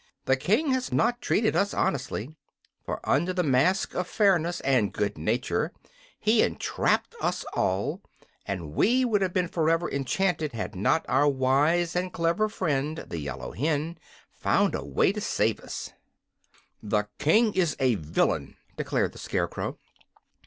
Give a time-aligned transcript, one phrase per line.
[0.25, 2.35] "The King has not treated us honestly,
[2.83, 5.73] for under the mask of fairness and good nature
[6.19, 8.01] he entrapped us all,
[8.47, 13.19] and we would have been forever enchanted had not our wise and clever friend, the
[13.19, 13.99] yellow hen,
[14.31, 15.93] found a way to save us."
[16.81, 19.77] "The King is a villain," declared the Scarecrow.